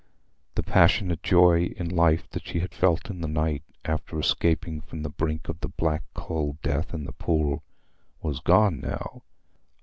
The 0.55 0.63
passionate 0.63 1.21
joy 1.21 1.75
in 1.77 1.87
life 1.87 2.27
she 2.43 2.59
had 2.59 2.73
felt 2.73 3.11
in 3.11 3.21
the 3.21 3.27
night, 3.27 3.61
after 3.85 4.17
escaping 4.19 4.81
from 4.81 5.03
the 5.03 5.11
brink 5.11 5.47
of 5.47 5.59
the 5.59 5.67
black 5.69 6.01
cold 6.15 6.59
death 6.63 6.95
in 6.95 7.03
the 7.03 7.13
pool, 7.13 7.61
was 8.19 8.39
gone 8.39 8.79
now. 8.79 9.21